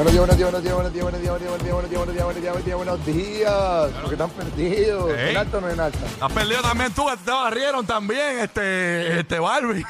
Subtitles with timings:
[0.00, 2.42] Buenos días, buenos días, buenos días, buenos días, buenos días, buenos días, buenos días, buenos
[2.42, 4.00] días, buenos días, buenos días, buenos días.
[4.00, 5.10] Porque están perdidos.
[5.10, 5.30] Ey.
[5.30, 5.98] ¿En alto o no en alta?
[6.22, 9.84] Has perdido también tú, te barrieron también, este, este Barbie.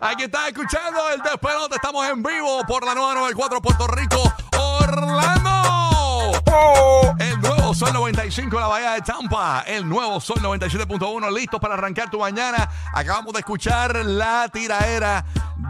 [0.00, 5.50] Aquí estás escuchando el despelote, estamos en vivo por la nueva 94 Puerto Rico, Orlando.
[7.18, 11.74] El nuevo Sol 95 en la Bahía de Tampa, el nuevo Sol 97.1, listos para
[11.74, 12.70] arrancar tu mañana.
[12.92, 15.24] Acabamos de escuchar la tiraera.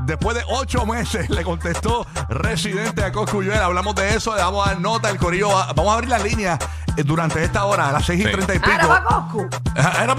[0.05, 3.65] Después de ocho meses le contestó Residente a Coscuyuela.
[3.65, 5.49] Hablamos de eso, le vamos a dar nota al corillo.
[5.49, 6.59] Vamos a abrir las líneas
[6.97, 8.71] eh, durante esta hora, a las 6 y 30 y pico.
[8.73, 9.49] Ah, ¿era pa' Coscu?
[9.77, 10.17] Ah, era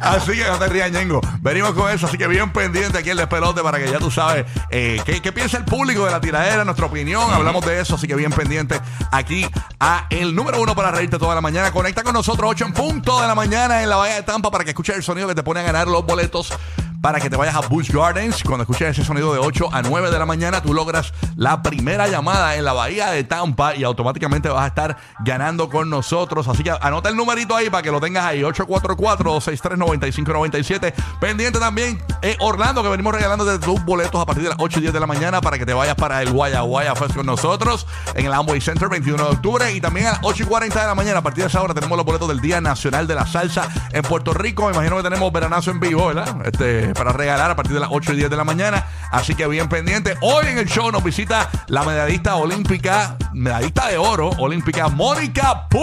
[0.02, 1.20] así que no te rías, Ñengo.
[1.40, 4.46] Venimos con eso, así que bien pendiente aquí el despelote para que ya tú sabes
[4.70, 7.32] eh, qué, qué piensa el público de la tiradera, nuestra opinión.
[7.32, 8.80] Hablamos de eso, así que bien pendiente
[9.12, 9.46] aquí
[9.78, 11.70] a el número uno para reírte toda la mañana.
[11.72, 14.64] Conecta con nosotros 8 en punto de la mañana en la Bahía de Tampa para
[14.64, 16.52] que escuches el sonido que te pone a ganar los boletos
[17.00, 18.42] para que te vayas a Busch Gardens.
[18.42, 22.08] Cuando escuches ese sonido de 8 a 9 de la mañana, tú logras la primera
[22.08, 26.48] llamada en la bahía de Tampa y automáticamente vas a estar ganando con nosotros.
[26.48, 30.92] Así que anota el numerito ahí para que lo tengas ahí: 844-263-9597.
[31.20, 34.78] Pendiente también eh, Orlando, que venimos regalando de tus boletos a partir de las 8
[34.78, 37.26] y 10 de la mañana para que te vayas para el Guaya Guaya Fest con
[37.26, 39.72] nosotros en el Amway Center 21 de octubre.
[39.72, 41.74] Y también a las 8 y 40 de la mañana, a partir de esa hora,
[41.74, 44.66] tenemos los boletos del Día Nacional de la Salsa en Puerto Rico.
[44.66, 46.36] Me imagino que tenemos veranazo en vivo, ¿verdad?
[46.44, 48.86] Este, para regalar a partir de las 8 y 10 de la mañana.
[49.10, 50.16] Así que bien pendiente.
[50.20, 55.82] Hoy en el show nos visita la medallista olímpica, medallista de oro olímpica, Mónica Puy.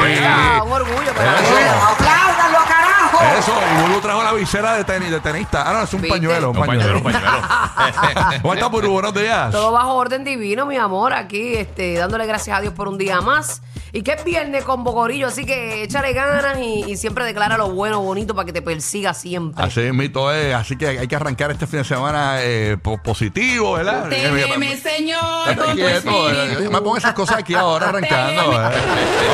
[0.00, 1.32] Oiga, un orgullo para.
[1.38, 3.38] ¡Apláudanlo, carajo!
[3.38, 5.64] Eso, y Bulu trajo la visera de tenis, de tenista.
[5.68, 6.16] Ah, no, es un ¿Viste?
[6.16, 6.50] pañuelo.
[6.50, 7.28] Un Un pañuelo, pañuelo.
[7.38, 7.42] un
[8.12, 8.38] pañuelo.
[8.42, 8.92] ¿Cómo estás, Buru?
[8.92, 9.50] Buenos días.
[9.50, 13.20] Todo bajo orden divino, mi amor, aquí este, dándole gracias a Dios por un día
[13.20, 13.62] más.
[13.92, 17.70] Y que es viernes con Bocorillo, así que échale ganas y, y siempre declara lo
[17.70, 19.62] bueno, bonito para que te persiga siempre.
[19.64, 20.54] Así es, mito es.
[20.54, 24.04] Así que hay que arrancar este fin de semana eh, po- positivo, ¿verdad?
[24.08, 28.42] Déjeme, señor, Estate con tu quieto, eh, me pongo esas cosas aquí ahora arrancando.
[28.52, 28.66] eh.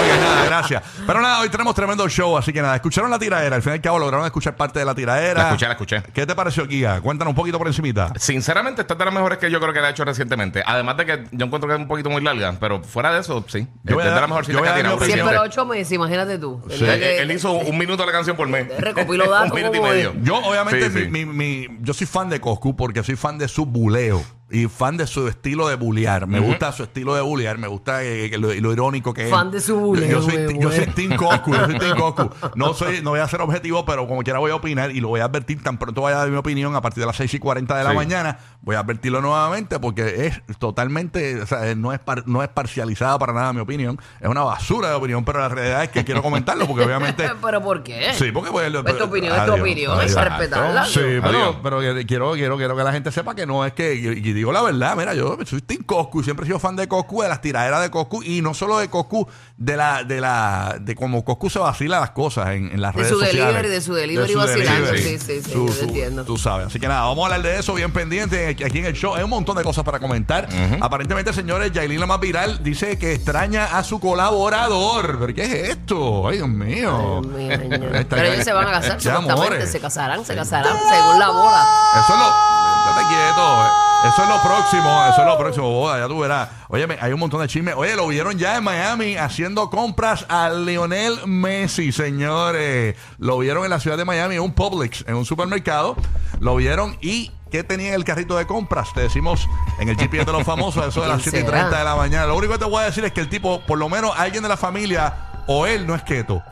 [0.03, 0.83] Oye, nada, gracias.
[1.07, 3.57] Pero nada, hoy tenemos tremendo show, así que nada, escucharon la tiradera.
[3.57, 5.35] Al fin y al cabo lograron escuchar parte de la tiradera.
[5.43, 6.03] La escuché, la escuché.
[6.13, 7.01] ¿Qué te pareció, Giga?
[7.01, 8.13] Cuéntanos un poquito por encimita.
[8.19, 10.63] Sinceramente, esta es de las mejores que yo creo que la ha hecho recientemente.
[10.65, 13.45] Además de que yo encuentro que es un poquito muy larga, pero fuera de eso,
[13.49, 13.67] sí.
[13.83, 15.19] Yo voy a es de dar- las yo voy a ha dar tirado mi opinión.
[15.19, 16.61] Siempre meses, imagínate tú.
[16.69, 16.85] Sí.
[16.85, 18.67] Él, que- él hizo un minuto de la canción por mes.
[18.79, 20.15] Recopiló datos, un minuto y ¿cómo medio.
[20.23, 21.09] Yo, obviamente, Sí, sí.
[21.11, 24.23] Mi, mi- mi- yo soy fan de Coscu porque soy fan de su buleo
[24.55, 26.27] y fan de su estilo de bulear.
[26.27, 29.31] Me gusta su estilo de bulear, me gusta eh, lo, lo irónico que es.
[29.31, 30.87] Fan de su buleo, Yo, yo soy, yo soy.
[30.87, 32.31] Team Coscu, yo soy Team Coscu.
[32.55, 35.09] No, soy, no voy a ser objetivo, pero como quiera voy a opinar y lo
[35.09, 37.35] voy a advertir tan pronto vaya a dar mi opinión a partir de las 6
[37.35, 37.97] y 40 de la Sí.
[37.97, 38.39] mañana.
[38.63, 43.19] Voy a advertirlo nuevamente porque es totalmente, o sea, no es, par- no es parcializada
[43.19, 43.99] para nada mi opinión.
[44.21, 47.29] Es una basura de opinión, pero la realidad es que quiero comentarlo porque obviamente.
[47.43, 48.13] ¿Pero por qué?
[48.15, 50.15] Sí, porque pues, Pues tu opinión es tu Adiós, opinión, adiós.
[50.15, 50.85] respetarla.
[50.87, 51.57] Sí, Adiós.
[51.63, 54.53] pero, quiero, quiero, quiero que la gente sepa que no es que, y, y digo
[54.53, 57.41] la verdad, mira, yo soy Team Coscu, siempre he sido fan de Coscu, de las
[57.41, 61.49] tiraderas de Coscu, y no solo de Coscu, de la, de la, de cómo Coscu
[61.49, 63.47] se vacila las cosas en, en las De redes su sociales.
[63.47, 66.25] delivery, de su delivery vacilando, sí, sí, sí, yo entiendo.
[66.25, 68.95] Tú sabes, así que nada, vamos a hablar de eso bien pendiente aquí en el
[68.95, 69.15] show.
[69.15, 70.49] Hay un montón de cosas para comentar.
[70.81, 75.19] Aparentemente, señores, Yailin la más viral dice que extraña a su colaborador.
[75.21, 76.29] ¿Pero qué es esto?
[76.29, 77.23] Ay, Dios mío.
[77.37, 77.61] Dios
[78.09, 79.67] Pero ellos se van a casar, supuestamente.
[79.67, 81.67] Se casarán, se casarán, según la bola.
[82.05, 82.54] Eso es lo.
[82.89, 83.65] Estate quieto.
[83.65, 83.69] eh.
[84.09, 85.05] Eso es lo próximo.
[85.07, 85.71] Eso es lo próximo.
[85.71, 86.49] Boda, ya tú verás.
[86.69, 87.75] Oye, hay un montón de chismes.
[87.75, 92.97] Oye, lo vieron ya en Miami haciendo compras a Lionel Messi, señores.
[93.19, 95.97] Lo vieron en la ciudad de Miami, en un Publix, en un supermercado.
[96.41, 97.31] Lo vieron y.
[97.51, 98.93] ¿Qué tenía en el carrito de compras?
[98.95, 99.49] Te decimos
[99.79, 101.79] en el GPS de los famosos, eso de las ¿Quién 7 y 30 será?
[101.79, 102.27] de la mañana.
[102.27, 104.43] Lo único que te voy a decir es que el tipo, por lo menos alguien
[104.43, 105.15] de la familia,
[105.47, 106.43] o él no es keto.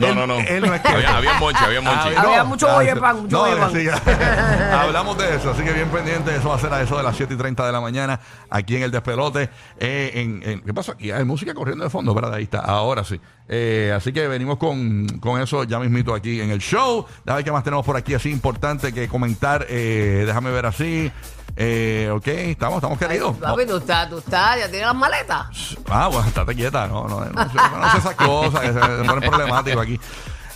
[0.00, 0.38] No, no, no.
[0.40, 0.88] Él no es que.
[0.88, 2.14] Había, había monche, había monche.
[2.16, 2.72] Ah, Había mucho no,
[3.70, 3.86] sí,
[4.72, 6.34] hablamos de eso, así que bien pendiente.
[6.34, 8.76] Eso va a ser a eso de las 7 y 30 de la mañana aquí
[8.76, 9.50] en el despelote.
[9.78, 11.10] Eh, en, en- ¿Qué pasó aquí?
[11.10, 12.34] Hay música corriendo de fondo, ¿verdad?
[12.34, 13.20] Ahí está, ahora sí.
[13.48, 17.04] Eh, así que venimos con, con eso ya mismito aquí en el show.
[17.24, 19.66] Déjame ver qué más tenemos por aquí, así importante que comentar.
[19.68, 21.10] Eh, déjame ver así.
[21.56, 23.36] Eh, ok, estamos, estamos queridos.
[23.36, 25.46] Papi, tú estás, tú estás, ya tienes las maletas.
[25.88, 29.04] Ah, bueno, estate quieta, no, no, no, sé, no sé esas cosas que se, se
[29.04, 30.00] ponen problemáticos aquí.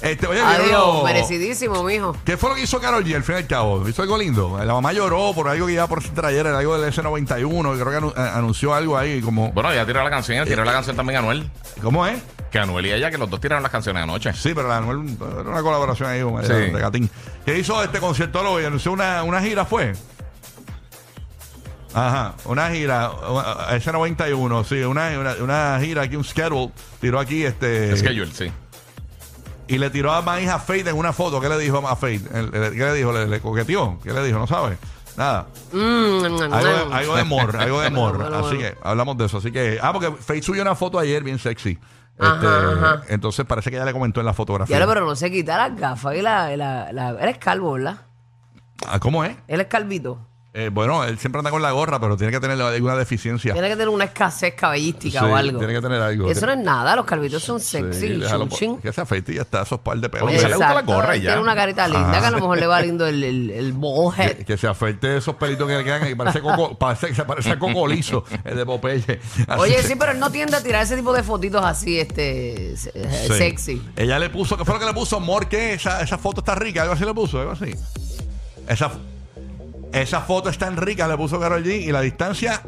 [0.02, 2.14] Este, oye, ¿vieron Adiós, lo- merecidísimo, mijo.
[2.26, 3.88] ¿Qué fue lo que hizo Carol G al fin y al cabo?
[3.88, 4.58] ¿Hizo algo lindo?
[4.62, 7.98] La mamá lloró por algo que iba por era algo del S91, y creo que
[8.06, 9.50] anu- eh, anunció algo ahí como...
[9.52, 11.50] Bueno, ya tiró la canción, tiró la canción también a Anuel.
[11.82, 12.20] ¿Cómo es?
[12.50, 14.32] Que Anuel y ella, que los dos tiraron las canciones anoche.
[14.34, 16.52] Sí, pero la Anuel, era una colaboración ahí con Sí.
[16.52, 17.10] de Gatín.
[17.46, 19.94] ¿Qué hizo este conciertólogo y anunció una, una gira, fue?
[21.94, 23.38] Ajá, una gira, uh,
[23.76, 27.96] S91, sí, una, una, una gira aquí, un schedule, tiró aquí este...
[27.96, 28.50] Schedule, sí.
[29.68, 31.40] Y le tiró a Maíz a Fade en una foto.
[31.40, 33.12] ¿Qué le dijo a el- ¿Qué le dijo?
[33.12, 33.98] ¿Le, le coqueteó?
[34.02, 34.38] ¿Qué le dijo?
[34.38, 34.76] No sabe.
[35.16, 35.46] Nada.
[35.72, 36.38] Mm, Algo
[36.68, 38.16] de, algo de amor, algo de amor.
[38.16, 38.72] Bueno, bueno, Así bueno.
[38.74, 39.38] que hablamos de eso.
[39.38, 41.78] Así que, ah, porque Fade subió una foto ayer bien sexy.
[42.18, 43.02] Este, ajá.
[43.08, 44.78] Entonces parece que ella le comentó en la fotografía.
[44.78, 48.02] Ya, pero no se quita las gafas y la, la, la- Él es calvo, ¿verdad?
[48.86, 49.34] Ah, ¿Cómo es?
[49.48, 50.18] Él es calvito.
[50.56, 53.52] Eh, bueno, él siempre anda con la gorra, pero tiene que tener alguna deficiencia.
[53.54, 55.58] Tiene que tener una escasez cabellística Sí, o algo.
[55.58, 56.30] tiene que tener algo.
[56.30, 58.10] Eso no es nada, los calvitos son sexy.
[58.18, 58.78] déjalo por- chin.
[58.78, 60.30] que se afeite y ya está, esos par de pelos.
[60.30, 61.40] Se le gusta la Exacto, gorra y Tiene ya.
[61.42, 63.74] una carita linda que a lo mejor le va lindo el, el,
[64.16, 67.24] que, que se afeite esos pelitos que le quedan y parece, coco, parece que se
[67.24, 69.20] parece a Coco Liso, el de Popeye.
[69.48, 71.98] Así Oye, que- sí, pero él no tiende a tirar ese tipo de fotitos así,
[71.98, 72.92] este, se-
[73.26, 73.32] Sí.
[73.34, 73.82] sexy.
[73.96, 75.16] Ella le puso, ¿qué fue lo que le puso?
[75.16, 75.72] Amor, ¿qué?
[75.74, 77.74] Esa, esa foto está rica, algo así le puso, algo así.
[78.68, 78.92] Esa,
[80.02, 82.62] esa foto está en rica, le puso Karol G y la distancia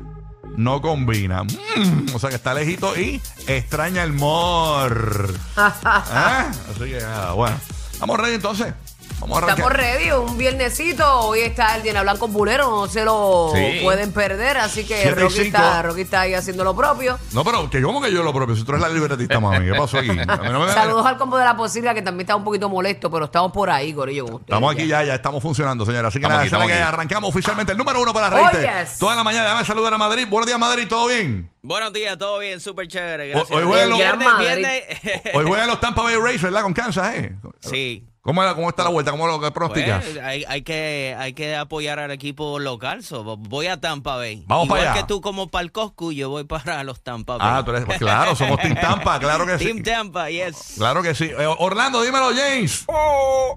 [0.56, 1.44] no combina.
[1.44, 5.34] Mm, o sea que está lejito y extraña el mor.
[5.56, 7.56] Ah, Así que, ah, bueno.
[7.98, 8.74] Vamos ready entonces.
[9.18, 9.48] Vamos a.
[9.50, 11.20] Estamos ready, un viernesito.
[11.20, 13.80] Hoy está el Diana Blanco Bulero, no se lo Sí.
[13.82, 14.58] pueden perder.
[14.58, 15.46] Así que Siete y Rocky cinco.
[15.56, 17.18] está, Rocky está ahí haciendo lo propio.
[17.32, 19.74] No, pero que como que yo lo propio, si tú eres la libretista, mami, ¿qué
[19.78, 20.10] pasó aquí?
[20.10, 22.68] A mí no me- Saludos al combo de la posibilidad que también está un poquito
[22.68, 24.24] molesto, pero estamos por ahí, Corillo.
[24.26, 26.08] con ustedes Estamos aquí ya, ya estamos funcionando, señora.
[26.08, 26.94] Así que Estamos nada, aquí, esa es la estamos que aquí.
[26.94, 28.70] arrancamos oficialmente el número uno para Oh, reírte.
[28.82, 28.98] yes.
[28.98, 30.26] Toda la mañana, déjame saludar a Madrid.
[30.28, 31.50] Buenos días, Madrid, ¿todo bien?
[31.62, 33.28] Buenos días, todo bien, súper chévere.
[33.28, 33.50] Gracias.
[33.50, 34.82] hoy juegan los- viernes, Gran viernes.
[35.34, 36.62] Hoy juegan los Tampa Bay Rays, ¿verdad?
[36.62, 37.34] Con Kansas, ¿eh?
[37.60, 38.06] sí.
[38.26, 39.12] ¿Cómo, cómo está la vuelta?
[39.12, 40.04] ¿Cómo lo que pronosticas?
[40.04, 43.02] Pues, hay, hay que, hay que apoyar al equipo local.
[43.04, 44.44] so, voy a Tampa Bay.
[44.46, 45.00] Vamos Igual para allá.
[45.00, 47.46] que tú como para el Coscu, yo voy para los Tampa Bay.
[47.48, 49.64] ah, tú eres, pues claro, somos Team Tampa, claro que sí.
[49.66, 50.74] Team Tampa, yes.
[50.76, 51.24] Claro que sí.
[51.26, 52.84] Eh, Orlando, dímelo, James.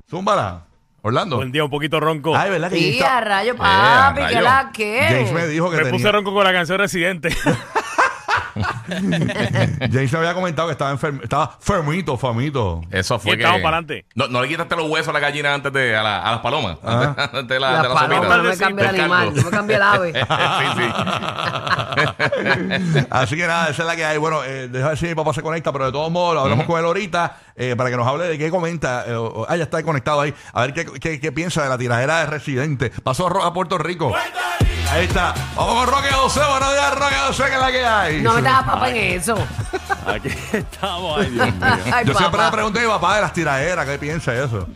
[0.10, 0.66] Zúmbala.
[1.02, 1.38] Orlando.
[1.38, 2.36] Buen día, un poquito ronco.
[2.36, 4.42] Ay, ¿verdad que Sí, James está- a rayo, Eh, papi, que rayo.
[4.42, 5.02] la que.
[5.10, 5.98] James me dijo que Me tenía...
[5.98, 7.30] puse ronco con la canción Residente.
[9.92, 12.82] James me había comentado que estaba enfermo, estaba fermito, famito.
[12.92, 13.44] Eso fue Y que...
[13.44, 14.06] estamos pa'lante.
[14.16, 15.96] No, no le quitaste los huesos a la gallina antes de...
[15.96, 16.78] A, la- a las palomas.
[16.84, 17.14] Ah.
[17.34, 18.38] Antes, de la, Las de la palomas, sopita.
[18.38, 20.14] no me cambia el animal, no me cambia el ave.
[20.14, 20.90] sí, sí.
[23.10, 24.18] Así que nada, esa es la que hay.
[24.18, 26.66] Bueno, eh, deja ver si mi papá se conecta, pero de todos modos, lo hablamos
[26.66, 29.06] con él ahorita eh, para que nos hable de qué comenta.
[29.08, 30.34] eh, o- ah, ya está conectado ahí.
[30.54, 32.92] A ver qué, qué- qué piensa de la tiradera de Residente.
[33.04, 34.14] Pasó a, Ro- a Puerto Rico.
[34.92, 35.34] Ahí está.
[35.56, 36.40] Vamos con Roque José.
[36.50, 38.22] Buenos días, Roque José, que es la que hay.
[38.22, 39.36] No me das papá en eso.
[40.08, 41.56] Aquí estamos, ay Dios mío.
[41.94, 42.52] Ay, Yo siempre le papá.
[42.52, 44.68] pregunto a mi papá de las tiraderas, ¿qué piensa de eso?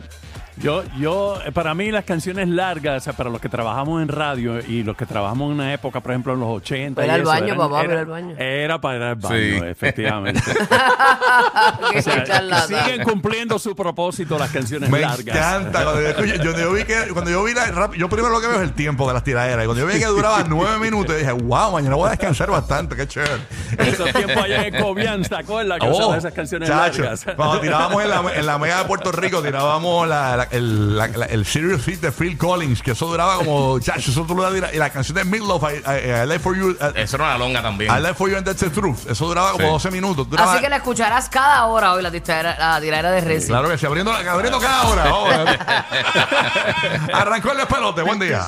[0.56, 4.08] Yo, yo, eh, para mí las canciones largas, o sea, para los que trabajamos en
[4.08, 7.00] radio y los que trabajamos en una época, por ejemplo, en los 80.
[7.00, 8.36] Para y al eso, baño, eran- papá, era, al baño.
[8.38, 9.60] Era para ir al baño, Sí.
[9.66, 10.40] efectivamente.
[11.96, 15.26] O sea, siguen cumpliendo su propósito las canciones Me largas.
[15.36, 15.82] encanta.
[15.82, 18.40] Cuando yo, escucho- yo- yo vi que, cuando yo vi la, rap- yo primero lo
[18.40, 19.64] que veo es el tiempo de las tiraderas.
[19.64, 22.96] Y cuando yo vi que duraba nueve minutos, dije, wow, mañana voy a descansar bastante,
[22.96, 23.42] qué chévere.
[23.78, 25.78] Esos tiempos allá en Cobian, ¿te acuerdas?
[25.80, 27.26] Que Oh, esas canciones chacho, largas.
[27.36, 31.08] Cuando tirábamos en la, en la mega de Puerto Rico, tirábamos la, la- el, la-
[31.08, 34.42] la- el Serious Hit de Phil Collins, que eso duraba como, chacho, eso tú lo
[34.50, 37.24] das- y la canción de Midlove, I, I, I Live for You, I, Eso era
[37.26, 37.90] una longa también.
[37.92, 39.88] I Live for You and That's the Truth, eso duraba como Sí.
[39.88, 40.28] 12 minutos.
[40.28, 42.56] Duraba- Así que la escucharás cada hora hoy, la tiradera,
[43.02, 43.48] la de Reci.
[43.48, 45.04] Claro que sí, abriendo, abriendo cada hora.
[45.10, 45.34] vamos.
[47.12, 48.46] Arrancó el despelote, buen día.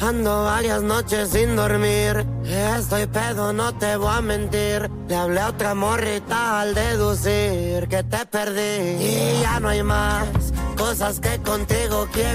[0.00, 2.26] Ando varias noches sin dormir.
[2.44, 4.90] Estoy pedo, no te voy a mentir.
[5.08, 9.04] Le hablé a otra morrita al deducir que te perdí.
[9.04, 10.26] Y ya no hay más
[10.76, 12.30] cosas que contigo quiero.